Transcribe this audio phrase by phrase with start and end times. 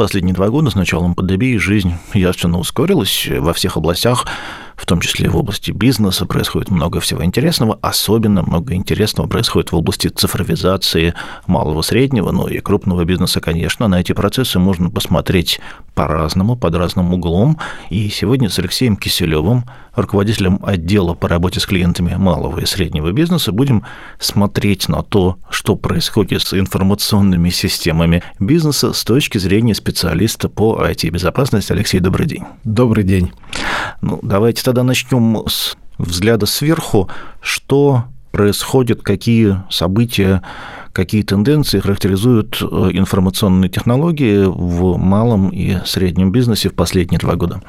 [0.00, 4.26] Последние два года с началом пандемии жизнь явственно ускорилась во всех областях,
[4.80, 9.76] в том числе в области бизнеса происходит много всего интересного, особенно много интересного происходит в
[9.76, 11.12] области цифровизации
[11.46, 13.88] малого, среднего, ну и крупного бизнеса, конечно.
[13.88, 15.60] На эти процессы можно посмотреть
[15.94, 17.58] по-разному, под разным углом.
[17.90, 19.64] И сегодня с Алексеем Киселевым,
[19.94, 23.84] руководителем отдела по работе с клиентами малого и среднего бизнеса, будем
[24.18, 31.72] смотреть на то, что происходит с информационными системами бизнеса с точки зрения специалиста по IT-безопасности.
[31.72, 32.44] Алексей, добрый день.
[32.64, 33.32] Добрый день.
[34.00, 37.08] Ну, давайте тогда начнем с взгляда сверху.
[37.40, 40.42] Что происходит, какие события,
[40.92, 47.60] какие тенденции характеризуют э, информационные технологии в малом и среднем бизнесе в последние два года?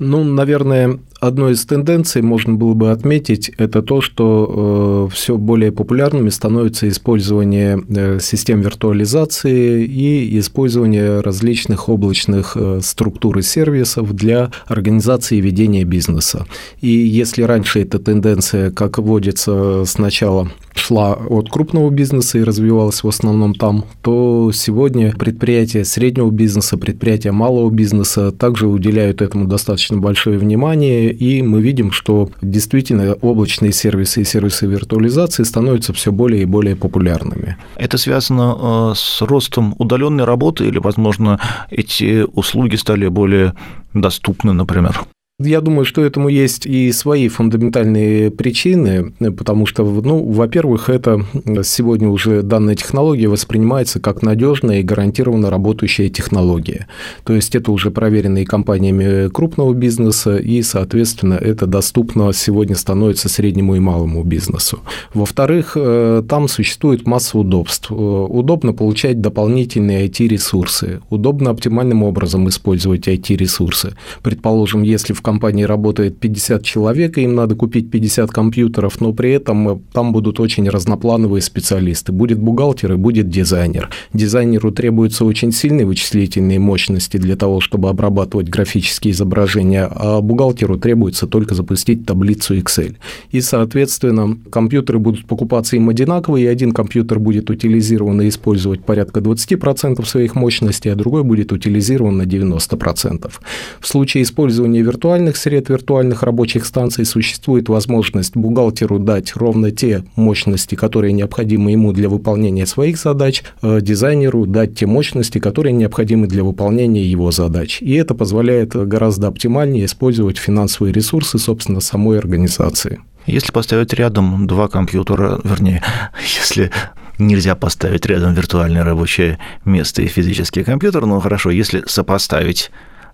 [0.00, 5.70] Ну, наверное, одной из тенденций можно было бы отметить, это то, что э, все более
[5.70, 14.50] популярными становится использование э, систем виртуализации и использование различных облачных э, структур и сервисов для
[14.66, 16.46] организации и ведения бизнеса.
[16.80, 23.08] И если раньше эта тенденция, как водится, сначала шла от крупного бизнеса и развивалась в
[23.08, 30.38] основном там, то сегодня предприятия среднего бизнеса, предприятия малого бизнеса также уделяют этому достаточно большое
[30.38, 36.46] внимание, и мы видим, что действительно облачные сервисы и сервисы виртуализации становятся все более и
[36.46, 37.56] более популярными.
[37.76, 43.54] Это связано э, с ростом удаленной работы или, возможно, эти услуги стали более
[43.94, 45.00] доступны, например?
[45.42, 51.24] Я думаю, что этому есть и свои фундаментальные причины, потому что, ну, во-первых, это
[51.64, 56.88] сегодня уже данная технология воспринимается как надежная и гарантированно работающая технология.
[57.24, 63.76] То есть это уже проверенные компаниями крупного бизнеса, и, соответственно, это доступно сегодня становится среднему
[63.76, 64.80] и малому бизнесу.
[65.14, 67.90] Во-вторых, э, там существует масса удобств.
[67.90, 73.94] Э, удобно получать дополнительные IT-ресурсы, удобно оптимальным образом использовать IT-ресурсы.
[74.22, 79.30] Предположим, если в компании работает 50 человек, и им надо купить 50 компьютеров, но при
[79.30, 82.10] этом э, там будут очень разноплановые специалисты.
[82.10, 83.90] Будет бухгалтер и будет дизайнер.
[84.12, 91.28] Дизайнеру требуются очень сильные вычислительные мощности для того, чтобы обрабатывать графические изображения, а бухгалтеру требуется
[91.28, 92.96] только запустить таблицу Excel.
[93.30, 99.20] И, соответственно, компьютеры будут покупаться им одинаковые, и один компьютер будет утилизирован и использовать порядка
[99.20, 103.30] 20% своих мощностей, а другой будет утилизирован на 90%.
[103.78, 110.02] В случае использования виртуальных виртуальных сред, виртуальных рабочих станций существует возможность бухгалтеру дать ровно те
[110.16, 116.26] мощности, которые необходимы ему для выполнения своих задач, э, дизайнеру дать те мощности, которые необходимы
[116.26, 117.82] для выполнения его задач.
[117.82, 123.00] И это позволяет гораздо оптимальнее использовать финансовые ресурсы, собственно, самой организации.
[123.26, 125.82] Если поставить рядом два компьютера, вернее,
[126.40, 126.70] если
[127.18, 132.70] нельзя поставить рядом виртуальное рабочее место и физический компьютер, но хорошо, если сопоставить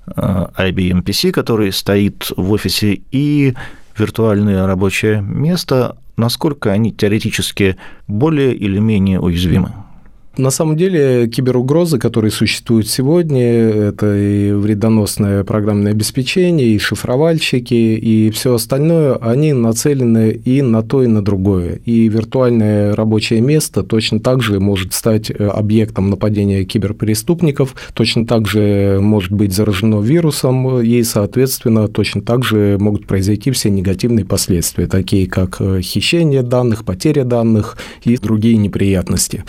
[0.06, 3.54] IBM PC, который стоит в офисе, и
[3.96, 9.72] виртуальное рабочее место, насколько они теоретически более или менее уязвимы?
[10.36, 18.30] На самом деле киберугрозы, которые существуют сегодня, это и вредоносное программное обеспечение, и шифровальщики, и
[18.30, 21.80] все остальное, они нацелены и на то, и на другое.
[21.86, 28.46] И виртуальное рабочее место точно так же может стать э, объектом нападения киберпреступников, точно так
[28.46, 34.86] же может быть заражено вирусом, и, соответственно, точно так же могут произойти все негативные последствия,
[34.86, 39.44] такие как э, хищение данных, потеря данных и другие неприятности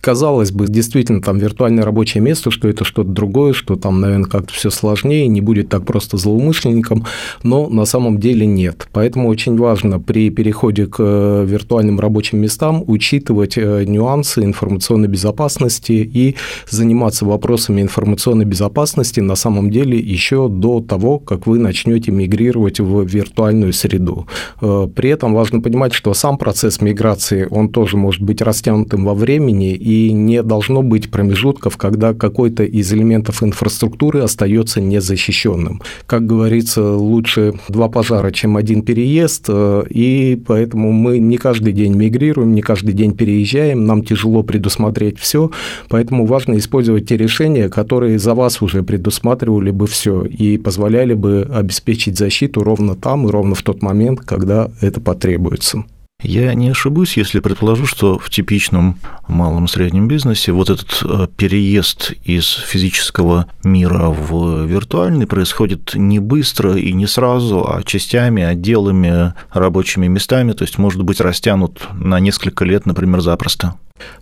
[0.00, 4.52] казалось бы, действительно, там виртуальное рабочее место, что это что-то другое, что там, наверное, как-то
[4.52, 7.06] все сложнее, не будет так просто злоумышленником,
[7.42, 8.88] но на самом деле нет.
[8.92, 15.92] Поэтому очень важно при переходе к э, виртуальным рабочим местам учитывать э, нюансы информационной безопасности
[15.92, 16.36] и
[16.68, 23.04] заниматься вопросами информационной безопасности на самом деле еще до того, как вы начнете мигрировать в
[23.04, 24.26] виртуальную среду.
[24.60, 29.14] Э, при этом важно понимать, что сам процесс миграции, он тоже может быть растянутым во
[29.14, 35.82] времени, и не должно быть промежутков, когда какой-то из элементов инфраструктуры остается незащищенным.
[36.06, 41.94] Как говорится, лучше два пожара, чем один переезд, э, и поэтому мы не каждый день
[41.94, 45.50] мигрируем, не каждый день переезжаем, нам тяжело предусмотреть все,
[45.88, 51.48] поэтому важно использовать те решения, которые за вас уже предусматривали бы все и позволяли бы
[51.52, 55.84] обеспечить защиту ровно там и ровно в тот момент, когда это потребуется.
[56.22, 62.12] Я не ошибусь, если предположу, что в типичном малом среднем бизнесе вот этот э, переезд
[62.24, 70.08] из физического мира в виртуальный происходит не быстро и не сразу, а частями, отделами, рабочими
[70.08, 73.76] местами, то есть может быть растянут на несколько лет, например, запросто.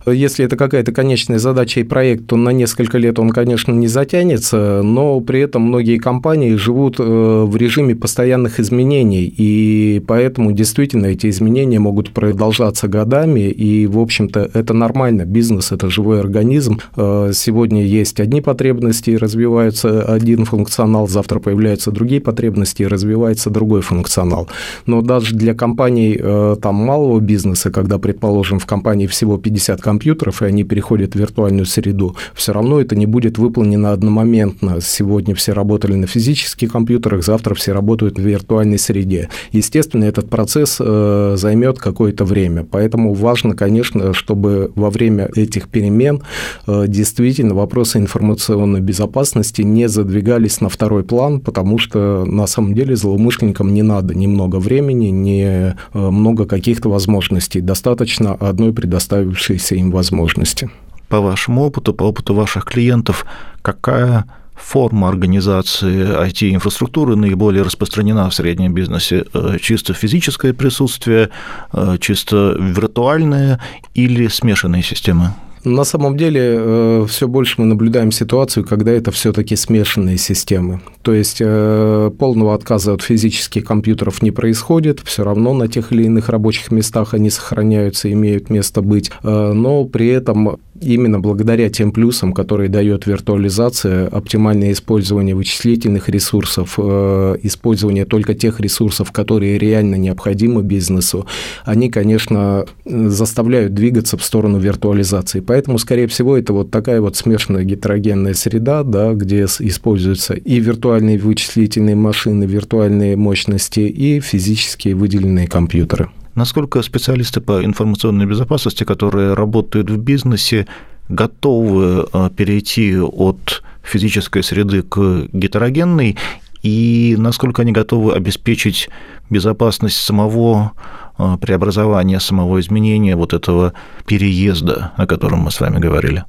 [0.05, 4.81] Если это какая-то конечная задача и проект, то на несколько лет он, конечно, не затянется,
[4.83, 11.29] но при этом многие компании живут э, в режиме постоянных изменений, и поэтому действительно эти
[11.29, 15.25] изменения могут продолжаться годами, и, в общем-то, это нормально.
[15.25, 16.79] Бизнес– это живой организм.
[16.95, 23.81] Э, сегодня есть одни потребности, развивается один функционал, завтра появляются другие потребности, и развивается другой
[23.81, 24.47] функционал.
[24.85, 29.81] Но даже для компаний э, там, малого бизнеса, когда, предположим, в компании всего 50 50
[29.81, 34.79] компьютеров, и они переходят в виртуальную среду, все равно это не будет выполнено одномоментно.
[34.81, 39.29] Сегодня все работали на физических компьютерах, завтра все работают в виртуальной среде.
[39.51, 41.35] Естественно, этот процесс э,
[41.79, 42.65] какое-то время.
[42.69, 46.21] Поэтому важно, конечно, чтобы во время этих перемен
[46.67, 52.95] э, действительно вопросы информационной безопасности не задвигались на второй план, потому что на самом деле
[52.95, 57.61] злоумышленникам не надо ни много времени, ни э, много каких-то возможностей.
[57.61, 60.69] Достаточно одной предоставившей открывшиеся им возможности.
[61.07, 63.25] По вашему опыту, по опыту ваших клиентов,
[63.61, 64.25] какая
[64.61, 69.25] форма организации IT-инфраструктуры наиболее распространена в среднем бизнесе?
[69.33, 71.29] Э, чисто физическое присутствие,
[71.73, 73.59] э, чисто виртуальное
[73.93, 75.33] или смешанные системы?
[75.63, 80.81] На самом деле э, все больше мы наблюдаем ситуацию, когда это все-таки смешанные системы.
[81.01, 86.03] То есть э, полного отказа от физических компьютеров не происходит, все равно на тех или
[86.03, 91.91] иных рабочих местах они сохраняются, имеют место быть, э, но при этом именно благодаря тем
[91.91, 100.63] плюсам, которые дает виртуализация, оптимальное использование вычислительных ресурсов, использование только тех ресурсов, которые реально необходимы
[100.63, 101.25] бизнесу,
[101.65, 105.41] они, конечно, заставляют двигаться в сторону виртуализации.
[105.49, 111.17] Поэтому, скорее всего, это вот такая вот смешанная гетерогенная среда, да, где используются и виртуальные
[111.17, 116.11] вычислительные машины, виртуальные мощности, и физические выделенные компьютеры.
[116.35, 120.67] Насколько специалисты по информационной безопасности, которые работают в бизнесе,
[121.07, 126.15] готовы э, перейти от физической среды к гетерогенной,
[126.61, 128.89] и насколько они готовы обеспечить
[129.29, 130.71] безопасность самого
[131.17, 133.73] э, преобразования, самого изменения вот этого
[134.05, 136.25] переезда, о котором мы с вами говорили?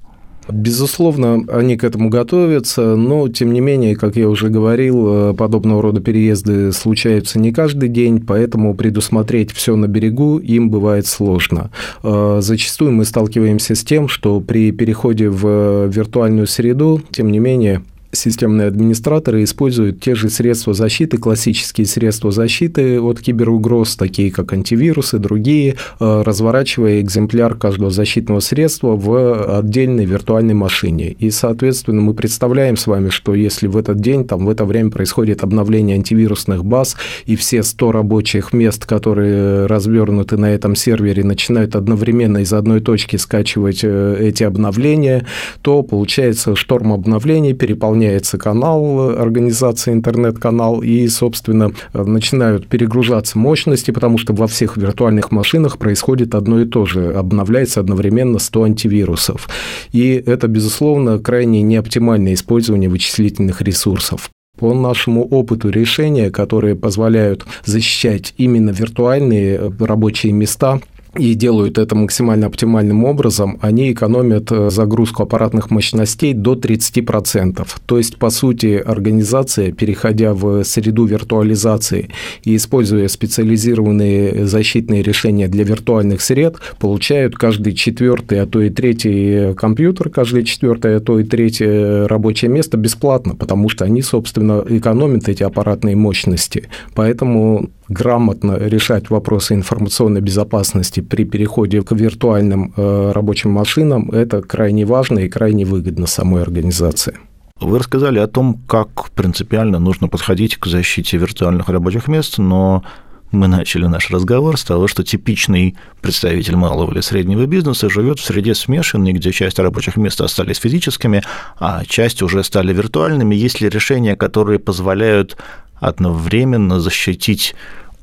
[0.49, 5.82] Безусловно, они к этому готовятся, но, тем не менее, как я уже говорил, э, подобного
[5.82, 11.71] рода переезды случаются не каждый день, поэтому предусмотреть все на берегу им бывает сложно.
[12.03, 17.83] Э, зачастую мы сталкиваемся с тем, что при переходе в виртуальную среду, тем не менее,
[18.12, 25.19] системные администраторы используют те же средства защиты, классические средства защиты от киберугроз, такие как антивирусы,
[25.19, 31.12] другие, э, разворачивая экземпляр каждого защитного средства в отдельной виртуальной машине.
[31.19, 34.91] И, соответственно, мы представляем с вами, что если в этот день, там, в это время
[34.91, 36.97] происходит обновление антивирусных баз,
[37.27, 43.17] и все 100 рабочих мест, которые развернуты на этом сервере, начинают одновременно из одной точки
[43.17, 45.27] скачивать э, эти обновления,
[45.62, 54.19] то получается шторм обновлений, переполняет заполняется канал организации интернет-канал, и, собственно, начинают перегружаться мощности, потому
[54.19, 57.12] что во всех виртуальных машинах происходит одно и то же.
[57.12, 59.49] Обновляется одновременно 100 антивирусов.
[59.93, 68.35] И это, безусловно, крайне неоптимальное использование вычислительных ресурсов по нашему опыту решения, которые позволяют защищать
[68.37, 70.81] именно виртуальные рабочие места,
[71.17, 77.67] и делают это максимально оптимальным образом, они экономят э, загрузку аппаратных мощностей до 30%.
[77.87, 82.11] То есть, по сути, организация, переходя в среду виртуализации
[82.45, 89.55] и используя специализированные защитные решения для виртуальных сред, получают каждый четвертый, а то и третий
[89.55, 95.29] компьютер, каждый четвертый, а то и третье рабочее место бесплатно, потому что они, собственно, экономят
[95.29, 96.69] эти аппаратные мощности.
[96.95, 104.87] Поэтому грамотно решать вопросы информационной безопасности при переходе к виртуальным э, рабочим машинам, это крайне
[104.87, 107.18] важно и крайне выгодно самой организации.
[107.61, 112.82] Вы рассказали о том, как принципиально нужно подходить к защите виртуальных рабочих мест, но
[113.31, 118.25] мы начали наш разговор с того, что типичный представитель малого или среднего бизнеса живет в
[118.25, 121.23] среде смешанной, где часть рабочих мест остались физическими,
[121.59, 123.35] а часть уже стали виртуальными.
[123.35, 125.37] Есть ли решения, которые позволяют
[125.77, 127.55] одновременно защитить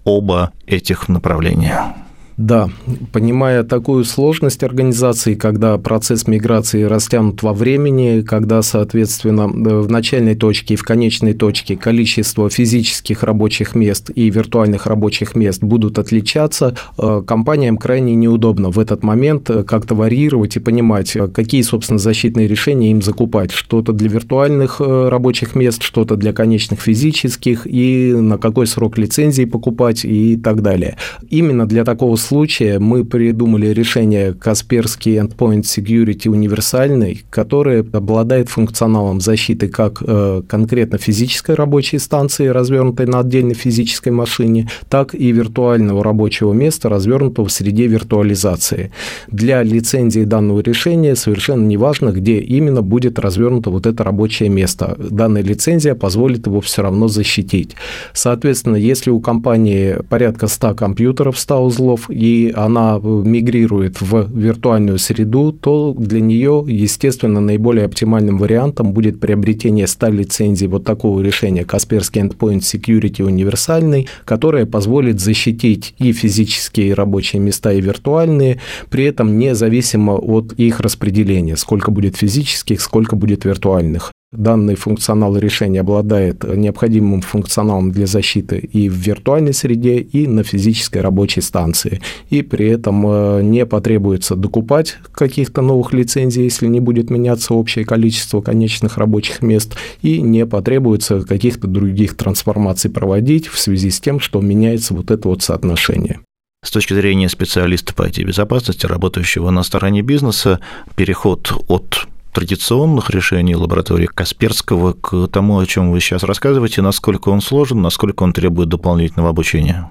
[0.06, 1.96] оба этих направления?
[2.38, 2.70] Да,
[3.14, 10.76] понимая такую сложность организации, когда процесс миграции растянут во времени, когда, соответственно, в начальной точке
[10.76, 17.24] и в конечной точке количество физических рабочих мест и виртуальных рабочих мест будут отличаться, э,
[17.26, 22.48] компаниям крайне неудобно в этот момент э, как-то варьировать и понимать, э, какие, собственно, защитные
[22.48, 23.52] решения им закупать.
[23.52, 30.06] Что-то для виртуальных рабочих мест, что-то для конечных физических, и на какой срок лицензии покупать
[30.06, 30.98] и так далее.
[31.32, 39.70] Именно для такого случая мы придумали решение Kaspersky Endpoint Security универсальный, который обладает функционалом защиты
[39.70, 46.52] как э, конкретно физической рабочей станции, развернутой на отдельной физической машине, так и виртуального рабочего
[46.52, 48.92] места, развернутого в среде виртуализации.
[49.32, 54.98] Для лицензии данного решения совершенно не важно, где именно будет развернуто вот это рабочее место.
[54.98, 57.76] Данная лицензия позволит его все равно защитить.
[58.14, 65.52] Соответственно, если у компании порядка 100 компьютеров, 100 узлов, и она мигрирует в виртуальную среду,
[65.52, 72.28] то для нее, естественно, наиболее оптимальным вариантом будет приобретение 100 лицензий вот такого решения Kaspersky
[72.28, 80.14] Endpoint Security универсальный, которое позволит защитить и физические рабочие места, и виртуальные, при этом независимо
[80.14, 84.12] от их распределения, сколько будет физических, сколько будет виртуальных.
[84.34, 90.98] Данный функционал решения обладает необходимым функционалом для защиты и в виртуальной среде, и на физической
[90.98, 92.02] рабочей станции.
[92.30, 97.86] И при этом э, не потребуется докупать каких-то новых лицензий, если не будет меняться общее
[97.86, 104.20] количество конечных рабочих мест, и не потребуется каких-то других трансформаций проводить в связи с тем,
[104.20, 106.20] что меняется вот это вот соотношение.
[106.66, 110.60] С точки зрения специалиста по IT-безопасности, работающего на стороне бизнеса,
[110.98, 117.42] переход от традиционных решений лаборатории Касперского к тому, о чем вы сейчас рассказываете, насколько он
[117.42, 119.90] сложен, насколько он требует дополнительного обучения?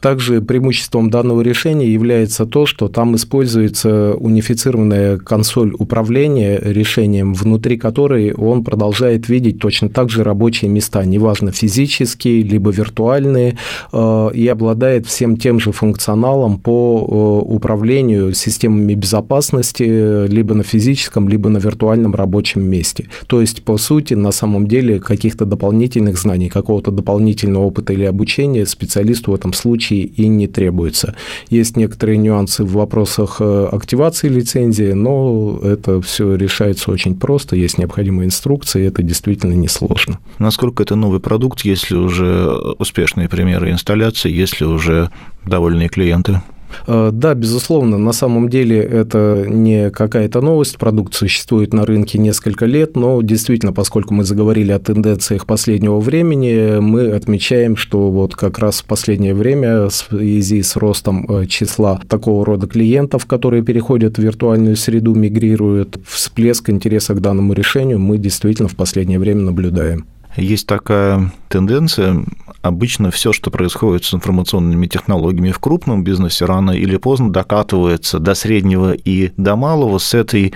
[0.00, 8.32] Также преимуществом данного решения является то, что там используется унифицированная консоль управления решением, внутри которой
[8.32, 13.58] он продолжает видеть точно так же рабочие места, неважно физические, либо виртуальные,
[13.92, 21.28] э, и обладает всем тем же функционалом по э, управлению системами безопасности либо на физическом,
[21.28, 23.08] либо на виртуальном рабочем месте.
[23.26, 28.66] То есть, по сути, на самом деле каких-то дополнительных знаний, какого-то дополнительного опыта или обучения
[28.66, 31.14] специалисту в этом случае случае и не требуется.
[31.50, 37.78] Есть некоторые нюансы в вопросах э, активации лицензии, но это все решается очень просто, есть
[37.78, 40.18] необходимые инструкции, это действительно несложно.
[40.38, 45.10] Насколько это новый продукт, если уже успешные примеры инсталляции, если уже
[45.44, 46.40] довольные клиенты?
[46.86, 52.66] Э, да, безусловно, на самом деле это не какая-то новость, продукт существует на рынке несколько
[52.66, 58.58] лет, но действительно, поскольку мы заговорили о тенденциях последнего времени, мы отмечаем, что вот как
[58.58, 64.18] раз в последнее время в связи с ростом э, числа такого рода клиентов, которые переходят
[64.18, 70.06] в виртуальную среду, мигрируют, всплеск интереса к данному решению мы действительно в последнее время наблюдаем.
[70.36, 72.24] Есть такая тенденция,
[72.62, 78.34] обычно все, что происходит с информационными технологиями в крупном бизнесе, рано или поздно докатывается до
[78.34, 79.98] среднего и до малого.
[79.98, 80.52] С этой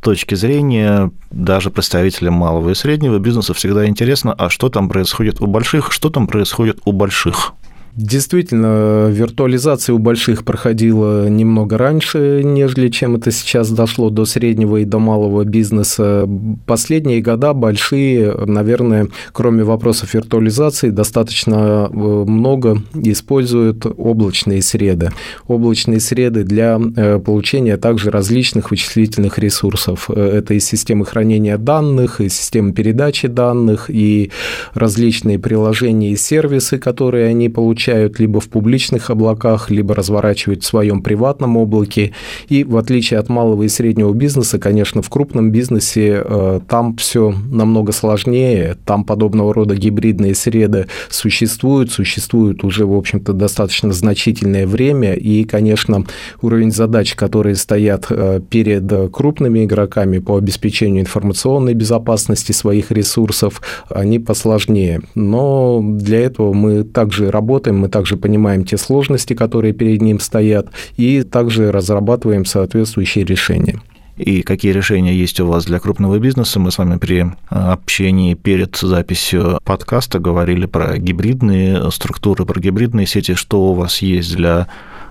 [0.00, 5.46] точки зрения даже представителям малого и среднего бизнеса всегда интересно, а что там происходит у
[5.46, 7.54] больших, что там происходит у больших.
[7.96, 14.84] Действительно, виртуализация у больших проходила немного раньше, нежели чем это сейчас дошло до среднего и
[14.84, 16.28] до малого бизнеса.
[16.66, 25.12] Последние года большие, наверное, кроме вопросов виртуализации, достаточно э, много используют облачные среды.
[25.46, 30.10] Облачные среды для э, получения также различных вычислительных ресурсов.
[30.10, 34.32] Э, это и системы хранения данных, и системы передачи данных, и
[34.74, 40.66] различные приложения и сервисы, которые они получают размещают либо в публичных облаках, либо разворачивают в
[40.66, 42.12] своем приватном облаке.
[42.48, 47.34] И в отличие от малого и среднего бизнеса, конечно, в крупном бизнесе э, там все
[47.50, 55.14] намного сложнее, там подобного рода гибридные среды существуют, существуют уже, в общем-то, достаточно значительное время,
[55.14, 56.04] и, конечно,
[56.42, 64.18] уровень задач, которые стоят э, перед крупными игроками по обеспечению информационной безопасности своих ресурсов, они
[64.18, 65.00] посложнее.
[65.14, 70.68] Но для этого мы также работаем мы также понимаем те сложности, которые перед ним стоят,
[70.96, 73.80] и также разрабатываем соответствующие решения
[74.16, 76.58] и какие решения есть у вас для крупного бизнеса.
[76.58, 83.34] Мы с вами при общении перед записью подкаста говорили про гибридные структуры, про гибридные сети.
[83.34, 84.68] Что у вас есть для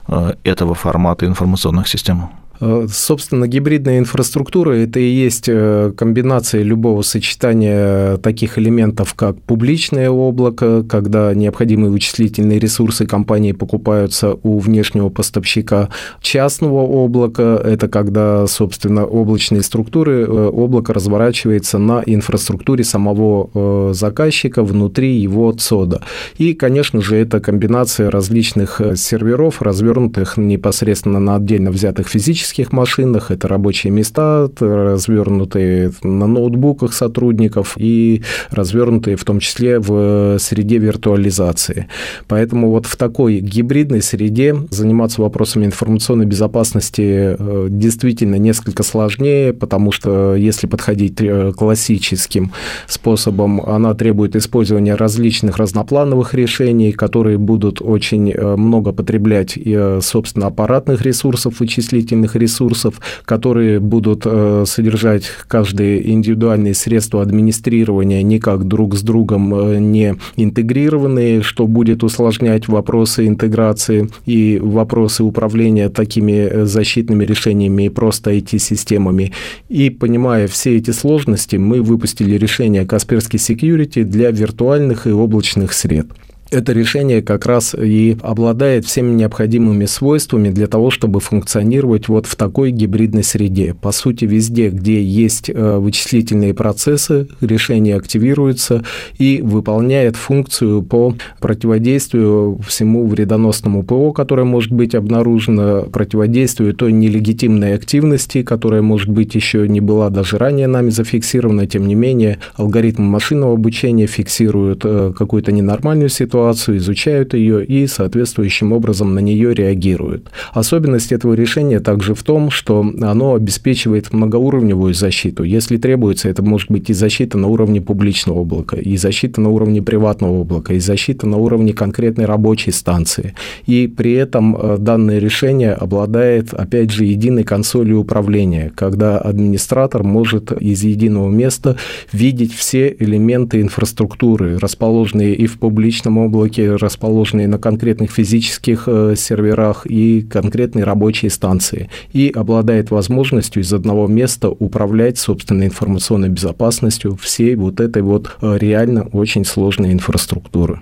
[0.07, 2.29] э, этого формата информационных систем?
[2.59, 10.09] Э, собственно, гибридная инфраструктура– это и есть э, комбинация любого сочетания таких элементов, как публичное
[10.09, 15.89] облако, когда необходимые вычислительные ресурсы компании покупаются у внешнего поставщика,
[16.21, 25.17] частного облака– это когда, собственно, облачные структуры, э, облако разворачивается на инфраструктуре самого заказчика внутри
[25.17, 26.01] его ЦОДа.
[26.37, 33.31] И, конечно же, это комбинация различных серверов, развернутых непосредственно на отдельно взятых физических физических машинах,
[33.31, 38.21] это рабочие места, развернутые на ноутбуках сотрудников и
[38.51, 41.87] развернутые в том числе в среде виртуализации.
[42.27, 49.91] Поэтому вот в такой гибридной среде заниматься вопросами информационной безопасности э, действительно несколько сложнее, потому
[49.91, 52.51] что если подходить э, классическим
[52.87, 59.57] способом, она требует использования различных разноплановых решений, которые будут очень э, много потреблять,
[60.01, 68.95] собственно, аппаратных ресурсов вычислительных ресурсов, которые будут э, содержать каждые индивидуальные средства администрирования никак друг
[68.95, 76.65] с другом э, не интегрированные, что будет усложнять вопросы интеграции и вопросы управления такими э,
[76.65, 79.31] защитными решениями и просто IT-системами.
[79.69, 86.07] И понимая все эти сложности, мы выпустили решение Kaspersky Security для виртуальных и облачных сред
[86.51, 92.35] это решение как раз и обладает всеми необходимыми свойствами для того, чтобы функционировать вот в
[92.35, 93.73] такой гибридной среде.
[93.73, 98.83] По сути, везде, где есть э, вычислительные процессы, решение активируется
[99.17, 107.73] и выполняет функцию по противодействию всему вредоносному ПО, которое может быть обнаружено, противодействию той нелегитимной
[107.73, 111.65] активности, которая, может быть, еще не была даже ранее нами зафиксирована.
[111.67, 117.87] Тем не менее, алгоритмы машинного обучения фиксируют э, какую-то ненормальную ситуацию, ситуацию, изучают ее и
[117.87, 120.29] соответствующим образом на нее реагируют.
[120.53, 125.43] Особенность этого решения также в том, что оно обеспечивает многоуровневую защиту.
[125.43, 129.81] Если требуется, это может быть и защита на уровне публичного облака, и защита на уровне
[129.81, 133.33] приватного облака, и защита на уровне конкретной рабочей станции.
[133.65, 140.51] И при этом э, данное решение обладает, опять же, единой консолью управления, когда администратор может
[140.51, 141.77] из единого места
[142.11, 149.85] видеть все элементы инфраструктуры, расположенные и в публичном облаке, расположенные на конкретных физических э, серверах
[149.85, 151.89] и конкретной рабочей станции.
[152.13, 158.57] И обладает возможностью из одного места управлять собственной информационной безопасностью всей вот этой вот э,
[158.59, 160.81] реально очень сложной инфраструктуры.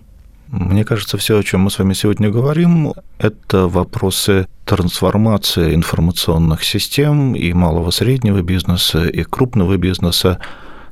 [0.54, 7.34] Мне кажется, все, о чем мы с вами сегодня говорим, это вопросы трансформации информационных систем
[7.34, 10.40] и малого среднего бизнеса, и крупного бизнеса.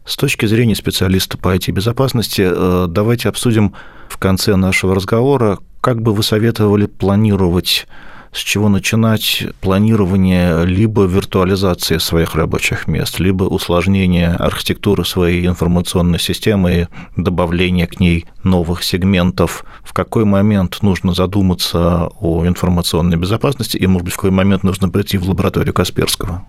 [0.03, 3.75] С точки зрения специалиста по IT-безопасности, э, давайте обсудим
[4.21, 7.87] конце нашего разговора, как бы вы советовали планировать
[8.31, 16.71] с чего начинать планирование либо виртуализации своих рабочих мест, либо усложнение архитектуры своей информационной системы
[16.71, 16.87] и
[17.21, 24.05] добавление к ней новых сегментов, в какой момент нужно задуматься о информационной безопасности и, может
[24.05, 26.45] быть, в какой момент нужно прийти в лабораторию Касперского?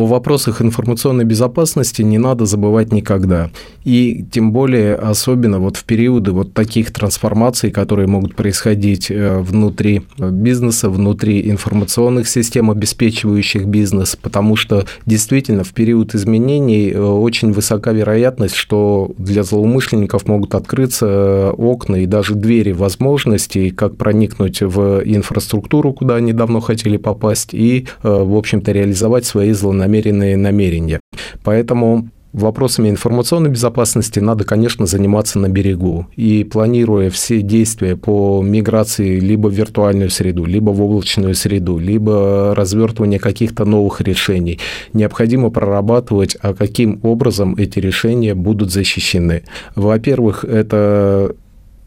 [0.00, 3.50] О вопросах информационной безопасности не надо забывать никогда.
[3.84, 10.02] И тем более, особенно вот в периоды вот таких трансформаций, которые могут происходить э, внутри
[10.18, 17.92] бизнеса, внутри информационных систем, обеспечивающих бизнес, потому что действительно в период изменений э, очень высока
[17.92, 25.02] вероятность, что для злоумышленников могут открыться э, окна и даже двери возможностей, как проникнуть в
[25.04, 31.00] инфраструктуру, куда они давно хотели попасть, и, в общем-то, реализовать свои злонамерения намеренные намерения.
[31.42, 36.06] Поэтому Вопросами информационной безопасности надо, конечно, заниматься на берегу.
[36.14, 42.54] И планируя все действия по миграции либо в виртуальную среду, либо в облачную среду, либо
[42.54, 44.60] развертывание каких-то новых решений,
[44.92, 49.42] необходимо прорабатывать, а каким образом эти решения будут защищены.
[49.74, 51.34] Во-первых, это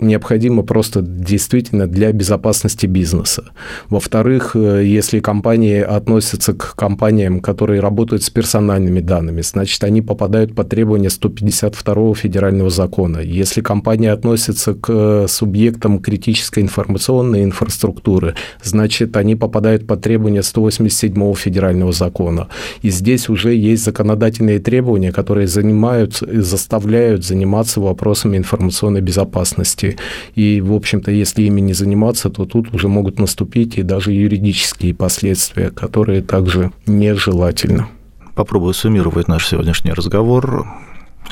[0.08, 3.44] необходимо просто действительно для безопасности бизнеса.
[3.90, 10.56] Во-вторых, э, если компании относятся к компаниям, которые работают с персональными данными, значит, они попадают
[10.56, 13.20] под требования 152 федерального закона.
[13.20, 21.92] Если компания относится к субъектам критической информационной инфраструктуры, значит, они попадают под требования 187 федерального
[21.92, 22.48] закона.
[22.82, 29.93] И здесь уже есть законодательные требования, которые занимают, заставляют заниматься вопросами информационной безопасности
[30.36, 34.94] и, в общем-то, если ими не заниматься, то тут уже могут наступить и даже юридические
[34.94, 37.88] последствия, которые также нежелательно.
[38.36, 40.66] Попробую суммировать наш сегодняшний разговор.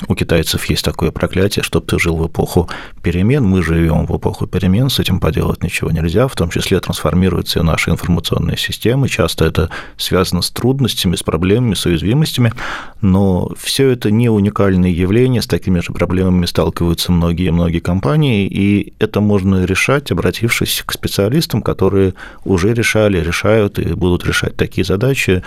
[0.08, 2.68] У китайцев есть такое проклятие, чтобы ты жил в эпоху
[3.02, 3.44] перемен.
[3.44, 6.28] Мы живем в эпоху перемен, с этим поделать ничего нельзя.
[6.28, 9.08] В том числе трансформируются и наши информационные системы.
[9.08, 12.52] Часто это связано с трудностями, с проблемами, с уязвимостями.
[13.00, 15.42] Но все это не уникальные явления.
[15.42, 18.46] С такими же проблемами сталкиваются многие-многие компании.
[18.46, 24.84] И это можно решать, обратившись к специалистам, которые уже решали, решают и будут решать такие
[24.84, 25.42] задачи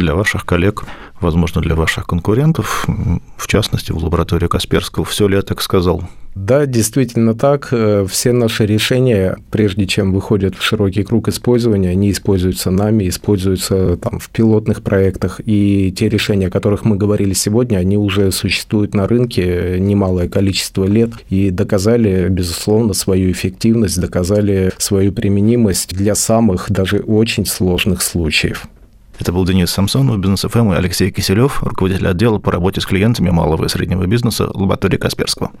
[0.00, 0.84] для ваших коллег,
[1.20, 2.86] возможно, для ваших конкурентов,
[3.36, 5.04] в частности, в лаборатории Касперского.
[5.04, 6.02] Все ли я так сказал?
[6.34, 7.68] Да, действительно так.
[7.72, 13.96] Э, все наши решения, прежде чем выходят в широкий круг использования, они используются нами, используются
[13.96, 15.40] там, в пилотных проектах.
[15.44, 20.84] И те решения, о которых мы говорили сегодня, они уже существуют на рынке немалое количество
[20.84, 28.66] лет и доказали, безусловно, свою эффективность, доказали свою применимость для самых даже очень сложных случаев.
[29.20, 33.28] Это был Денис Самсонов, Бизнес ФМ и Алексей Киселев, руководитель отдела по работе с клиентами
[33.28, 35.48] малого и среднего бизнеса лаборатории Касперского.